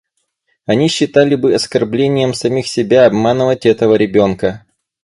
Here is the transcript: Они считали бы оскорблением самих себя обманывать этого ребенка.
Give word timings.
Они 0.65 0.87
считали 0.87 1.35
бы 1.35 1.53
оскорблением 1.53 2.33
самих 2.33 2.67
себя 2.67 3.05
обманывать 3.05 3.67
этого 3.67 3.93
ребенка. 3.93 4.65